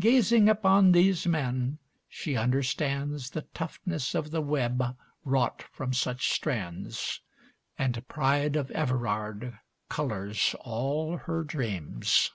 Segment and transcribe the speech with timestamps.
[0.00, 7.20] Gazing upon these men, she understands The toughness of the web wrought from such strands
[7.76, 9.58] And pride of Everard
[9.90, 12.30] colours all her dreams.